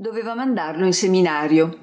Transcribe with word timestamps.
doveva 0.00 0.32
mandarlo 0.32 0.86
in 0.86 0.92
seminario. 0.92 1.76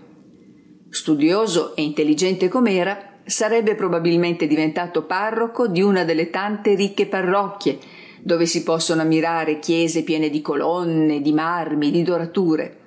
Studioso 0.90 1.76
e 1.76 1.82
intelligente 1.82 2.48
com'era, 2.48 3.18
sarebbe 3.26 3.76
probabilmente 3.76 4.48
diventato 4.48 5.04
parroco 5.04 5.68
di 5.68 5.82
una 5.82 6.06
delle 6.06 6.30
tante 6.30 6.76
ricche 6.76 7.08
parrocchie 7.08 7.78
dove 8.22 8.46
si 8.46 8.64
possono 8.64 9.02
ammirare 9.02 9.60
chiese 9.60 10.04
piene 10.04 10.30
di 10.30 10.40
colonne, 10.40 11.22
di 11.22 11.34
marmi, 11.34 11.92
di 11.92 12.04
dorature 12.04 12.78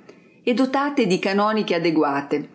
e 0.43 0.54
dotate 0.54 1.06
di 1.06 1.18
canoniche 1.18 1.74
adeguate. 1.74 2.48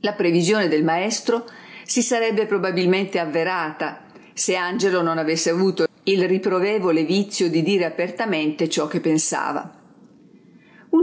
La 0.00 0.12
previsione 0.12 0.68
del 0.68 0.84
maestro 0.84 1.46
si 1.82 2.02
sarebbe 2.02 2.44
probabilmente 2.44 3.18
avverata 3.18 4.02
se 4.34 4.54
Angelo 4.54 5.00
non 5.00 5.16
avesse 5.16 5.48
avuto 5.48 5.86
il 6.04 6.28
riprovevole 6.28 7.04
vizio 7.04 7.48
di 7.48 7.62
dire 7.62 7.86
apertamente 7.86 8.68
ciò 8.68 8.86
che 8.86 9.00
pensava. 9.00 9.77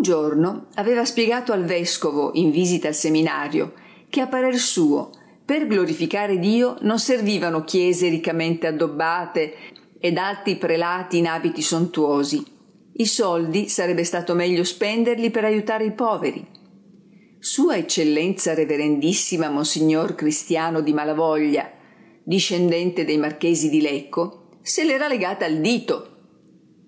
Giorno 0.05 0.67
aveva 0.75 1.03
spiegato 1.03 1.51
al 1.51 1.63
vescovo, 1.63 2.29
in 2.35 2.51
visita 2.51 2.87
al 2.87 2.93
seminario, 2.93 3.73
che 4.07 4.21
a 4.21 4.27
parer 4.27 4.55
suo, 4.55 5.09
per 5.43 5.65
glorificare 5.65 6.37
Dio, 6.37 6.77
non 6.81 6.99
servivano 6.99 7.63
chiese 7.63 8.07
riccamente 8.07 8.67
addobbate 8.67 9.55
ed 9.99 10.17
alti 10.17 10.57
prelati 10.57 11.17
in 11.17 11.25
abiti 11.25 11.63
sontuosi. 11.63 12.45
I 12.97 13.05
soldi 13.07 13.67
sarebbe 13.67 14.03
stato 14.03 14.35
meglio 14.35 14.63
spenderli 14.63 15.31
per 15.31 15.45
aiutare 15.45 15.85
i 15.85 15.93
poveri. 15.93 16.45
Sua 17.39 17.75
Eccellenza 17.75 18.53
Reverendissima 18.53 19.49
Monsignor 19.49 20.13
Cristiano 20.13 20.81
di 20.81 20.93
Malavoglia, 20.93 21.67
discendente 22.23 23.05
dei 23.05 23.17
marchesi 23.17 23.71
di 23.71 23.81
Lecco, 23.81 24.49
se 24.61 24.83
l'era 24.83 25.07
legata 25.07 25.45
al 25.45 25.57
dito 25.57 26.14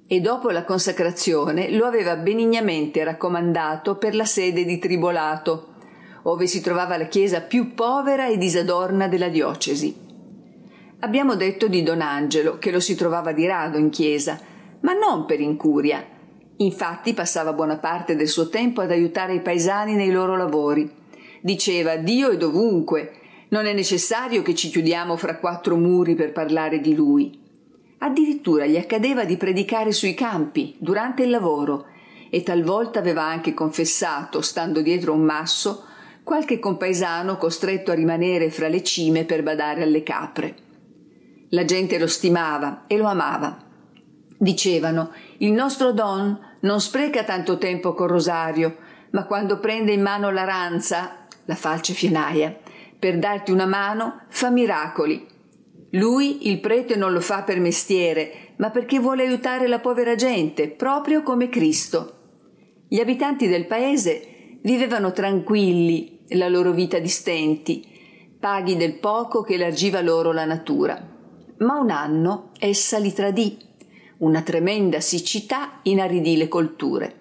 e 0.08 0.22
dopo 0.22 0.50
la 0.50 0.64
consacrazione 0.64 1.70
lo 1.72 1.86
aveva 1.86 2.16
benignamente 2.16 3.04
raccomandato 3.04 3.98
per 3.98 4.16
la 4.16 4.24
sede 4.24 4.64
di 4.64 4.80
Tribolato, 4.80 5.76
ove 6.24 6.48
si 6.48 6.62
trovava 6.62 6.98
la 6.98 7.08
chiesa 7.08 7.42
più 7.42 7.74
povera 7.74 8.28
e 8.28 8.38
disadorna 8.38 9.08
della 9.08 9.28
diocesi. 9.28 10.06
Abbiamo 11.00 11.36
detto 11.36 11.68
di 11.68 11.84
Don 11.84 12.02
Angelo 12.02 12.58
che 12.58 12.72
lo 12.72 12.80
si 12.80 12.96
trovava 12.96 13.34
di 13.34 13.46
rado 13.46 13.78
in 13.78 13.90
chiesa, 13.90 14.40
ma 14.80 14.94
non 14.94 15.26
per 15.26 15.42
incuria. 15.42 16.04
Infatti 16.58 17.14
passava 17.14 17.54
buona 17.54 17.78
parte 17.78 18.16
del 18.16 18.28
suo 18.28 18.50
tempo 18.50 18.82
ad 18.82 18.92
aiutare 18.92 19.36
i 19.36 19.42
paesani 19.42 19.94
nei 19.94 20.10
loro 20.10 20.36
lavori. 20.36 20.90
Diceva 21.42 21.98
Dio 21.98 22.30
è 22.30 22.38
dovunque, 22.38 23.12
non 23.50 23.66
è 23.66 23.74
necessario 23.74 24.42
che 24.42 24.56
ci 24.56 24.70
chiudiamo 24.70 25.18
fra 25.18 25.38
quattro 25.38 25.76
muri 25.76 26.16
per 26.16 26.32
parlare 26.32 26.80
di 26.80 26.96
lui. 26.96 27.46
Addirittura 28.00 28.68
gli 28.68 28.78
accadeva 28.78 29.26
di 29.26 29.38
predicare 29.38 29.92
sui 29.92 30.14
campi, 30.14 30.76
durante 30.78 31.24
il 31.24 31.32
lavoro, 31.32 31.88
e 32.30 32.44
talvolta 32.44 33.00
aveva 33.00 33.24
anche 33.24 33.54
confessato, 33.54 34.42
stando 34.42 34.82
dietro 34.82 35.14
un 35.14 35.22
masso, 35.22 35.86
qualche 36.24 36.60
compaesano 36.60 37.38
costretto 37.38 37.90
a 37.90 37.96
rimanere 37.96 38.52
fra 38.52 38.68
le 38.68 38.84
cime 38.84 39.24
per 39.24 39.42
badare 39.42 39.82
alle 39.82 40.04
capre. 40.04 40.56
La 41.50 41.66
gente 41.66 41.98
lo 41.98 42.08
stimava 42.08 42.84
e 42.86 42.98
lo 42.98 43.08
amava. 43.08 43.66
Dicevano, 44.38 45.12
il 45.38 45.54
nostro 45.54 45.92
Don 45.92 46.38
non 46.60 46.82
spreca 46.82 47.24
tanto 47.24 47.58
tempo 47.58 47.94
col 47.94 48.10
rosario, 48.10 48.78
ma 49.12 49.26
quando 49.26 49.60
prende 49.60 49.94
in 49.94 50.02
mano 50.02 50.30
l'aranza, 50.30 51.26
la 51.46 51.56
falce 51.56 51.94
fienaia, 51.94 52.56
per 53.00 53.18
darti 53.18 53.52
una 53.52 53.66
mano, 53.66 54.22
fa 54.28 54.50
miracoli 54.50 55.36
lui, 55.92 56.50
il 56.50 56.60
prete, 56.60 56.98
non 56.98 57.14
lo 57.14 57.22
fa 57.22 57.44
per 57.44 57.60
mestiere, 57.62 58.54
ma 58.58 58.72
perché 58.72 59.00
vuole 59.00 59.24
aiutare 59.24 59.68
la 59.68 59.80
povera 59.80 60.16
gente, 60.16 60.68
proprio 60.68 61.24
come 61.24 61.48
Cristo. 61.48 62.14
Gli 62.90 63.00
abitanti 63.00 63.48
del 63.48 63.68
paese 63.68 64.60
vivevano 64.62 65.14
tranquilli 65.14 66.20
la 66.30 66.50
loro 66.50 66.72
vita 66.72 67.00
di 67.00 67.08
stenti, 67.08 67.88
paghi 68.38 68.76
del 68.76 68.96
poco 68.96 69.42
che 69.42 69.54
elargiva 69.54 70.02
loro 70.02 70.34
la 70.34 70.44
natura. 70.44 71.16
Ma 71.60 71.80
un 71.80 71.90
anno 71.90 72.52
essa 72.60 72.98
li 72.98 73.14
tradì. 73.14 73.58
Una 74.18 74.42
tremenda 74.42 75.00
siccità 75.00 75.80
inaridì 75.84 76.36
le 76.36 76.50
colture. 76.50 77.16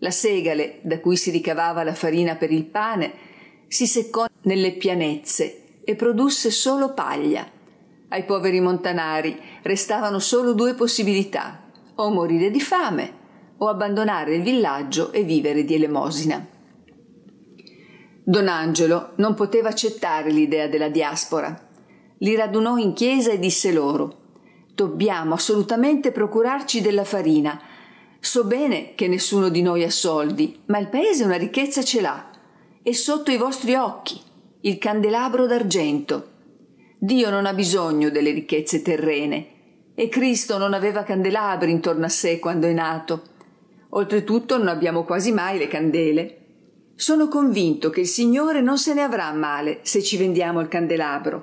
La 0.00 0.10
segale, 0.10 0.80
da 0.82 1.00
cui 1.00 1.16
si 1.16 1.30
ricavava 1.30 1.84
la 1.84 1.94
farina 1.94 2.36
per 2.36 2.52
il 2.52 2.66
pane, 2.66 3.12
si 3.66 3.86
seccò 3.86 4.26
nelle 4.42 4.72
pianezze 4.72 5.80
e 5.84 5.94
produsse 5.94 6.50
solo 6.50 6.92
paglia 6.92 7.58
ai 8.10 8.24
poveri 8.24 8.60
montanari 8.60 9.38
restavano 9.62 10.18
solo 10.18 10.52
due 10.52 10.74
possibilità, 10.74 11.62
o 11.96 12.10
morire 12.10 12.50
di 12.50 12.60
fame 12.60 13.18
o 13.58 13.68
abbandonare 13.68 14.36
il 14.36 14.42
villaggio 14.42 15.12
e 15.12 15.22
vivere 15.22 15.64
di 15.64 15.74
elemosina. 15.74 16.46
Don 18.22 18.48
Angelo 18.48 19.12
non 19.16 19.34
poteva 19.34 19.70
accettare 19.70 20.30
l'idea 20.30 20.68
della 20.68 20.88
diaspora. 20.88 21.68
Li 22.18 22.34
radunò 22.34 22.76
in 22.76 22.92
chiesa 22.92 23.30
e 23.32 23.38
disse 23.38 23.72
loro 23.72 24.18
Dobbiamo 24.74 25.34
assolutamente 25.34 26.10
procurarci 26.10 26.80
della 26.80 27.04
farina. 27.04 27.60
So 28.18 28.44
bene 28.44 28.94
che 28.94 29.08
nessuno 29.08 29.50
di 29.50 29.60
noi 29.60 29.84
ha 29.84 29.90
soldi, 29.90 30.58
ma 30.66 30.78
il 30.78 30.88
paese 30.88 31.24
una 31.24 31.36
ricchezza 31.36 31.82
ce 31.82 32.00
l'ha. 32.00 32.30
È 32.82 32.92
sotto 32.92 33.30
i 33.30 33.36
vostri 33.36 33.74
occhi, 33.74 34.18
il 34.62 34.78
candelabro 34.78 35.46
d'argento. 35.46 36.29
Dio 37.02 37.30
non 37.30 37.46
ha 37.46 37.54
bisogno 37.54 38.10
delle 38.10 38.30
ricchezze 38.30 38.82
terrene 38.82 39.46
e 39.94 40.10
Cristo 40.10 40.58
non 40.58 40.74
aveva 40.74 41.02
candelabri 41.02 41.70
intorno 41.70 42.04
a 42.04 42.10
sé 42.10 42.38
quando 42.38 42.66
è 42.66 42.74
nato. 42.74 43.22
Oltretutto 43.90 44.58
non 44.58 44.68
abbiamo 44.68 45.04
quasi 45.04 45.32
mai 45.32 45.56
le 45.56 45.66
candele. 45.66 46.36
Sono 46.96 47.28
convinto 47.28 47.88
che 47.88 48.00
il 48.00 48.06
Signore 48.06 48.60
non 48.60 48.76
se 48.76 48.92
ne 48.92 49.00
avrà 49.00 49.32
male 49.32 49.78
se 49.80 50.02
ci 50.02 50.18
vendiamo 50.18 50.60
il 50.60 50.68
candelabro. 50.68 51.42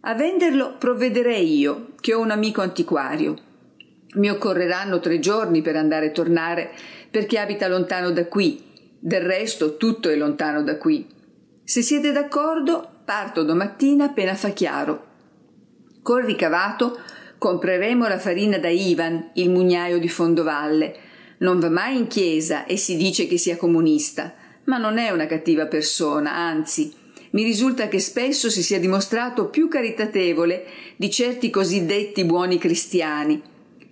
A 0.00 0.14
venderlo 0.14 0.74
provvederei 0.76 1.56
io, 1.56 1.92
che 2.00 2.12
ho 2.12 2.20
un 2.20 2.32
amico 2.32 2.60
antiquario. 2.60 3.36
Mi 4.14 4.28
occorreranno 4.28 4.98
tre 4.98 5.20
giorni 5.20 5.62
per 5.62 5.76
andare 5.76 6.06
e 6.06 6.12
tornare, 6.12 6.72
perché 7.12 7.38
abita 7.38 7.68
lontano 7.68 8.10
da 8.10 8.26
qui. 8.26 8.60
Del 8.98 9.22
resto 9.22 9.76
tutto 9.76 10.08
è 10.08 10.16
lontano 10.16 10.64
da 10.64 10.78
qui. 10.78 11.06
Se 11.62 11.80
siete 11.80 12.10
d'accordo, 12.10 12.88
Parto 13.04 13.42
domattina 13.42 14.06
appena 14.06 14.34
fa 14.34 14.48
chiaro. 14.48 15.04
Col 16.00 16.22
ricavato 16.22 16.98
compreremo 17.36 18.08
la 18.08 18.18
farina 18.18 18.56
da 18.56 18.70
Ivan, 18.70 19.32
il 19.34 19.50
mugnaio 19.50 19.98
di 19.98 20.08
Fondovalle. 20.08 20.96
Non 21.38 21.60
va 21.60 21.68
mai 21.68 21.98
in 21.98 22.06
chiesa 22.06 22.64
e 22.64 22.78
si 22.78 22.96
dice 22.96 23.26
che 23.26 23.36
sia 23.36 23.58
comunista, 23.58 24.32
ma 24.64 24.78
non 24.78 24.96
è 24.96 25.10
una 25.10 25.26
cattiva 25.26 25.66
persona, 25.66 26.34
anzi, 26.34 26.94
mi 27.32 27.42
risulta 27.42 27.88
che 27.88 27.98
spesso 27.98 28.48
si 28.48 28.62
sia 28.62 28.80
dimostrato 28.80 29.48
più 29.48 29.68
caritatevole 29.68 30.64
di 30.96 31.10
certi 31.10 31.50
cosiddetti 31.50 32.24
buoni 32.24 32.56
cristiani. 32.56 33.42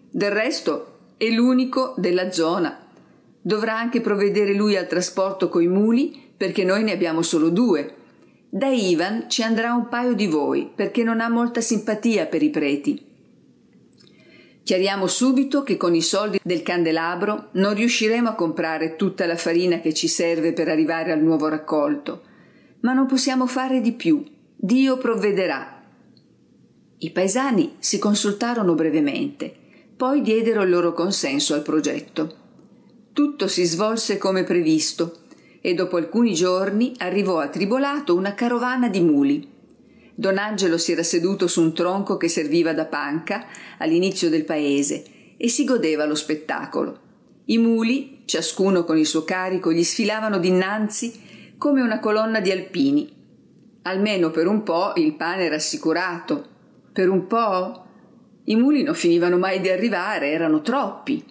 Del 0.08 0.30
resto 0.30 1.00
è 1.18 1.28
l'unico 1.28 1.92
della 1.98 2.32
zona. 2.32 2.86
Dovrà 3.42 3.76
anche 3.76 4.00
provvedere 4.00 4.54
lui 4.54 4.74
al 4.74 4.86
trasporto 4.86 5.50
coi 5.50 5.66
muli, 5.66 6.30
perché 6.34 6.64
noi 6.64 6.82
ne 6.82 6.92
abbiamo 6.92 7.20
solo 7.20 7.50
due 7.50 7.96
da 8.54 8.66
Ivan 8.66 9.30
ci 9.30 9.42
andrà 9.42 9.72
un 9.72 9.88
paio 9.88 10.12
di 10.12 10.26
voi, 10.26 10.70
perché 10.74 11.02
non 11.02 11.22
ha 11.22 11.30
molta 11.30 11.62
simpatia 11.62 12.26
per 12.26 12.42
i 12.42 12.50
preti. 12.50 13.02
Chiariamo 14.62 15.06
subito 15.06 15.62
che 15.62 15.78
con 15.78 15.94
i 15.94 16.02
soldi 16.02 16.38
del 16.44 16.60
candelabro 16.60 17.48
non 17.52 17.72
riusciremo 17.72 18.28
a 18.28 18.34
comprare 18.34 18.96
tutta 18.96 19.24
la 19.24 19.38
farina 19.38 19.80
che 19.80 19.94
ci 19.94 20.06
serve 20.06 20.52
per 20.52 20.68
arrivare 20.68 21.12
al 21.12 21.22
nuovo 21.22 21.48
raccolto, 21.48 22.24
ma 22.80 22.92
non 22.92 23.06
possiamo 23.06 23.46
fare 23.46 23.80
di 23.80 23.92
più. 23.92 24.22
Dio 24.54 24.98
provvederà. 24.98 25.82
I 26.98 27.10
paesani 27.10 27.76
si 27.78 27.98
consultarono 27.98 28.74
brevemente, 28.74 29.50
poi 29.96 30.20
diedero 30.20 30.60
il 30.60 30.68
loro 30.68 30.92
consenso 30.92 31.54
al 31.54 31.62
progetto. 31.62 32.36
Tutto 33.14 33.48
si 33.48 33.64
svolse 33.64 34.18
come 34.18 34.44
previsto 34.44 35.21
e 35.64 35.74
dopo 35.74 35.96
alcuni 35.96 36.34
giorni 36.34 36.92
arrivò 36.98 37.38
a 37.38 37.46
Tribolato 37.48 38.16
una 38.16 38.34
carovana 38.34 38.88
di 38.88 39.00
muli. 39.00 39.48
Don 40.12 40.36
Angelo 40.36 40.76
si 40.76 40.92
era 40.92 41.04
seduto 41.04 41.46
su 41.46 41.62
un 41.62 41.72
tronco 41.72 42.16
che 42.16 42.28
serviva 42.28 42.74
da 42.74 42.84
panca 42.84 43.46
all'inizio 43.78 44.28
del 44.28 44.44
paese 44.44 45.04
e 45.36 45.48
si 45.48 45.64
godeva 45.64 46.04
lo 46.04 46.16
spettacolo. 46.16 47.00
I 47.46 47.58
muli, 47.58 48.22
ciascuno 48.24 48.84
con 48.84 48.98
il 48.98 49.06
suo 49.06 49.24
carico, 49.24 49.72
gli 49.72 49.84
sfilavano 49.84 50.38
dinanzi 50.38 51.54
come 51.56 51.80
una 51.80 52.00
colonna 52.00 52.40
di 52.40 52.50
alpini. 52.50 53.10
Almeno 53.82 54.30
per 54.30 54.48
un 54.48 54.64
po' 54.64 54.92
il 54.96 55.14
pane 55.14 55.44
era 55.44 55.56
assicurato. 55.56 56.44
Per 56.92 57.08
un 57.08 57.26
po' 57.28 57.86
i 58.44 58.56
muli 58.56 58.82
non 58.82 58.94
finivano 58.94 59.38
mai 59.38 59.60
di 59.60 59.68
arrivare, 59.68 60.30
erano 60.30 60.60
troppi. 60.60 61.24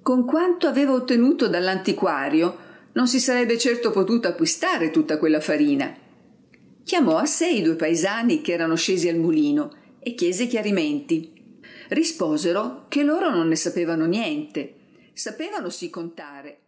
Con 0.00 0.24
quanto 0.24 0.68
aveva 0.68 0.92
ottenuto 0.92 1.48
dall'antiquario, 1.48 2.56
non 2.92 3.08
si 3.08 3.20
sarebbe 3.20 3.58
certo 3.58 3.90
potuto 3.90 4.28
acquistare 4.28 4.90
tutta 4.90 5.18
quella 5.18 5.40
farina. 5.40 5.96
Chiamò 6.84 7.16
a 7.16 7.26
sé 7.26 7.48
i 7.48 7.62
due 7.62 7.76
paesani 7.76 8.42
che 8.42 8.52
erano 8.52 8.74
scesi 8.74 9.08
al 9.08 9.16
mulino 9.16 9.70
e 10.00 10.14
chiese 10.14 10.46
chiarimenti. 10.46 11.32
Risposero 11.88 12.86
che 12.88 13.02
loro 13.02 13.30
non 13.30 13.48
ne 13.48 13.56
sapevano 13.56 14.06
niente, 14.06 14.74
sapevano 15.12 15.70
sì 15.70 15.90
contare, 15.90 16.58